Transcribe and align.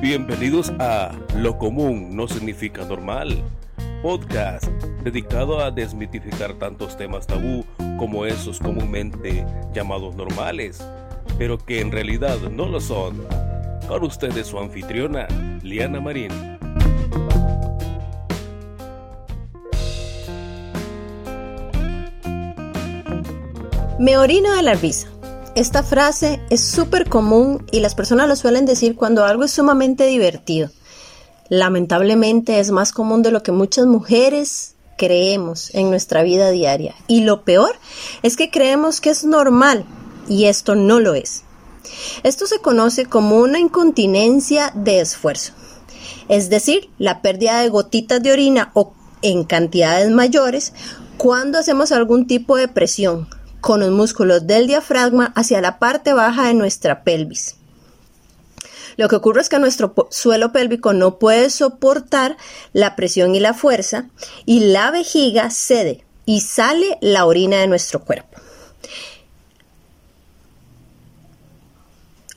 Bienvenidos 0.00 0.72
a 0.78 1.12
Lo 1.36 1.58
común 1.58 2.14
no 2.14 2.28
significa 2.28 2.84
normal, 2.84 3.42
podcast 4.02 4.66
dedicado 5.02 5.60
a 5.60 5.70
desmitificar 5.70 6.54
tantos 6.54 6.96
temas 6.96 7.26
tabú 7.26 7.64
como 7.98 8.24
esos 8.24 8.58
comúnmente 8.58 9.44
llamados 9.74 10.14
normales, 10.14 10.86
pero 11.38 11.58
que 11.58 11.80
en 11.80 11.92
realidad 11.92 12.38
no 12.50 12.66
lo 12.66 12.80
son. 12.80 13.24
Con 13.88 14.04
ustedes 14.04 14.46
su 14.46 14.58
anfitriona, 14.58 15.26
Liana 15.62 16.00
Marín. 16.00 16.30
Me 23.98 24.16
orino 24.16 24.54
de 24.54 24.62
la. 24.62 25.15
Esta 25.56 25.82
frase 25.82 26.38
es 26.50 26.60
súper 26.60 27.08
común 27.08 27.64
y 27.72 27.80
las 27.80 27.94
personas 27.94 28.28
lo 28.28 28.36
suelen 28.36 28.66
decir 28.66 28.94
cuando 28.94 29.24
algo 29.24 29.42
es 29.42 29.52
sumamente 29.52 30.04
divertido. 30.04 30.68
Lamentablemente 31.48 32.60
es 32.60 32.70
más 32.70 32.92
común 32.92 33.22
de 33.22 33.30
lo 33.30 33.42
que 33.42 33.52
muchas 33.52 33.86
mujeres 33.86 34.74
creemos 34.98 35.74
en 35.74 35.88
nuestra 35.88 36.22
vida 36.22 36.50
diaria. 36.50 36.94
Y 37.06 37.22
lo 37.22 37.46
peor 37.46 37.74
es 38.22 38.36
que 38.36 38.50
creemos 38.50 39.00
que 39.00 39.08
es 39.08 39.24
normal 39.24 39.86
y 40.28 40.44
esto 40.44 40.74
no 40.74 41.00
lo 41.00 41.14
es. 41.14 41.44
Esto 42.22 42.46
se 42.46 42.58
conoce 42.58 43.06
como 43.06 43.38
una 43.38 43.58
incontinencia 43.58 44.72
de 44.74 45.00
esfuerzo, 45.00 45.54
es 46.28 46.50
decir, 46.50 46.90
la 46.98 47.22
pérdida 47.22 47.60
de 47.60 47.70
gotitas 47.70 48.22
de 48.22 48.32
orina 48.32 48.72
o 48.74 48.92
en 49.22 49.44
cantidades 49.44 50.10
mayores 50.10 50.74
cuando 51.16 51.58
hacemos 51.58 51.92
algún 51.92 52.26
tipo 52.26 52.56
de 52.56 52.68
presión, 52.68 53.26
con 53.66 53.80
los 53.80 53.90
músculos 53.90 54.46
del 54.46 54.68
diafragma 54.68 55.32
hacia 55.34 55.60
la 55.60 55.80
parte 55.80 56.12
baja 56.12 56.46
de 56.46 56.54
nuestra 56.54 57.02
pelvis. 57.02 57.56
Lo 58.96 59.08
que 59.08 59.16
ocurre 59.16 59.40
es 59.40 59.48
que 59.48 59.58
nuestro 59.58 59.92
suelo 60.12 60.52
pélvico 60.52 60.92
no 60.92 61.18
puede 61.18 61.50
soportar 61.50 62.36
la 62.72 62.94
presión 62.94 63.34
y 63.34 63.40
la 63.40 63.54
fuerza 63.54 64.08
y 64.44 64.60
la 64.60 64.92
vejiga 64.92 65.50
cede 65.50 66.04
y 66.26 66.42
sale 66.42 66.96
la 67.00 67.26
orina 67.26 67.56
de 67.56 67.66
nuestro 67.66 68.04
cuerpo. 68.04 68.40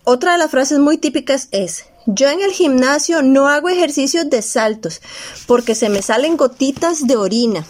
Otra 0.06 0.32
de 0.32 0.40
las 0.40 0.50
frases 0.50 0.80
muy 0.80 0.98
típicas 0.98 1.48
es, 1.52 1.86
yo 2.08 2.28
en 2.28 2.42
el 2.42 2.54
gimnasio 2.54 3.22
no 3.22 3.50
hago 3.50 3.70
ejercicios 3.70 4.32
de 4.32 4.42
saltos 4.42 5.00
porque 5.46 5.76
se 5.76 5.90
me 5.90 6.02
salen 6.02 6.38
gotitas 6.38 7.06
de 7.06 7.18
orina. 7.18 7.68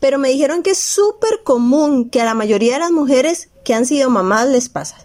Pero 0.00 0.18
me 0.18 0.28
dijeron 0.28 0.62
que 0.62 0.70
es 0.70 0.78
súper 0.78 1.42
común 1.44 2.10
que 2.10 2.20
a 2.20 2.24
la 2.24 2.34
mayoría 2.34 2.74
de 2.74 2.80
las 2.80 2.92
mujeres 2.92 3.50
que 3.64 3.74
han 3.74 3.86
sido 3.86 4.10
mamás 4.10 4.48
les 4.48 4.68
pasa. 4.68 4.96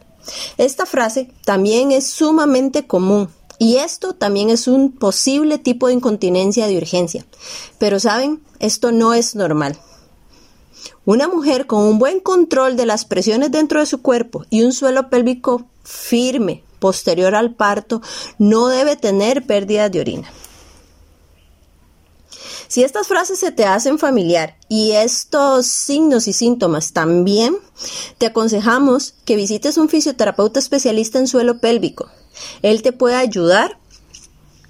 Esta 0.58 0.86
frase 0.86 1.32
también 1.46 1.92
es 1.92 2.08
sumamente 2.08 2.86
común 2.86 3.30
y 3.58 3.78
esto 3.78 4.14
también 4.14 4.50
es 4.50 4.68
un 4.68 4.92
posible 4.92 5.58
tipo 5.58 5.88
de 5.88 5.94
incontinencia 5.94 6.68
de 6.68 6.78
urgencia. 6.78 7.26
Pero 7.78 8.00
saben, 8.00 8.42
esto 8.60 8.92
no 8.92 9.14
es 9.14 9.36
normal. 9.36 9.78
Una 11.06 11.28
mujer 11.28 11.66
con 11.66 11.84
un 11.84 12.00
buen 12.00 12.20
control 12.20 12.78
de 12.78 12.86
las 12.86 13.06
presiones 13.06 13.52
dentro 13.52 13.80
de 13.80 13.86
su 13.86 14.02
cuerpo 14.02 14.46
y 14.50 14.64
un 14.64 14.72
suelo 14.72 15.10
pélvico 15.10 15.66
firme 15.84 16.64
posterior 16.80 17.36
al 17.36 17.56
parto 17.56 18.02
no 18.38 18.68
debe 18.68 18.96
tener 18.96 19.46
pérdidas 19.46 19.92
de 19.92 20.00
orina. 20.00 20.32
Si 22.70 22.84
estas 22.84 23.08
frases 23.08 23.40
se 23.40 23.52
te 23.52 23.66
hacen 23.66 23.98
familiar 23.98 24.56
y 24.70 24.92
estos 24.92 25.66
signos 25.66 26.28
y 26.28 26.34
síntomas 26.34 26.94
también, 26.94 27.58
te 28.20 28.28
aconsejamos 28.28 29.16
que 29.26 29.36
visites 29.36 29.78
un 29.78 29.90
fisioterapeuta 29.90 30.60
especialista 30.60 31.18
en 31.18 31.26
suelo 31.26 31.58
pélvico. 31.58 32.10
Él 32.62 32.84
te 32.84 32.92
puede 32.92 33.16
ayudar 33.16 33.80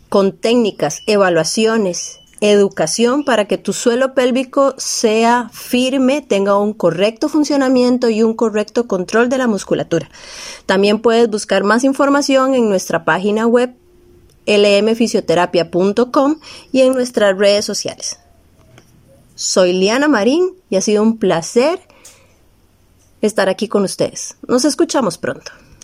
con 0.07 0.31
técnicas, 0.31 1.01
evaluaciones, 1.07 2.21
educación 2.39 3.25
para 3.25 3.49
que 3.49 3.57
tu 3.57 3.73
suelo 3.73 4.13
pélvico 4.13 4.75
sea 4.77 5.49
firme, 5.51 6.21
tenga 6.21 6.57
un 6.57 6.71
correcto 6.71 7.27
funcionamiento 7.27 8.09
y 8.09 8.23
un 8.23 8.33
correcto 8.33 8.87
control 8.87 9.27
de 9.27 9.39
la 9.39 9.47
musculatura. 9.47 10.09
También 10.65 11.01
puedes 11.01 11.29
buscar 11.29 11.65
más 11.65 11.83
información 11.83 12.55
en 12.55 12.69
nuestra 12.69 13.03
página 13.03 13.45
web 13.45 13.75
lmfisioterapia.com 14.57 16.39
y 16.71 16.81
en 16.81 16.93
nuestras 16.93 17.37
redes 17.37 17.65
sociales. 17.65 18.19
Soy 19.35 19.73
Liana 19.73 20.07
Marín 20.07 20.53
y 20.69 20.75
ha 20.75 20.81
sido 20.81 21.03
un 21.03 21.17
placer 21.17 21.79
estar 23.21 23.49
aquí 23.49 23.67
con 23.67 23.83
ustedes. 23.83 24.35
Nos 24.47 24.65
escuchamos 24.65 25.17
pronto. 25.17 25.51